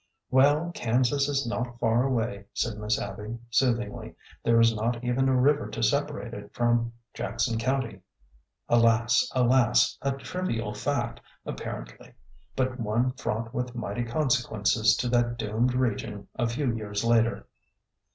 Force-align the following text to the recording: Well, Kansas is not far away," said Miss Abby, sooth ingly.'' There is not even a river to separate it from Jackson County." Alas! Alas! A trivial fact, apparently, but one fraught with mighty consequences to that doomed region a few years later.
Well, 0.31 0.71
Kansas 0.73 1.29
is 1.29 1.45
not 1.45 1.77
far 1.77 2.01
away," 2.01 2.45
said 2.55 2.79
Miss 2.79 2.99
Abby, 2.99 3.37
sooth 3.51 3.77
ingly.'' 3.77 4.15
There 4.43 4.59
is 4.59 4.73
not 4.73 5.03
even 5.03 5.29
a 5.29 5.35
river 5.39 5.69
to 5.69 5.83
separate 5.83 6.33
it 6.33 6.51
from 6.55 6.93
Jackson 7.13 7.59
County." 7.59 8.01
Alas! 8.67 9.29
Alas! 9.35 9.99
A 10.01 10.13
trivial 10.13 10.73
fact, 10.73 11.21
apparently, 11.45 12.15
but 12.55 12.79
one 12.79 13.11
fraught 13.11 13.53
with 13.53 13.75
mighty 13.75 14.03
consequences 14.03 14.95
to 14.95 15.07
that 15.09 15.37
doomed 15.37 15.75
region 15.75 16.27
a 16.35 16.47
few 16.47 16.75
years 16.75 17.03
later. 17.03 17.45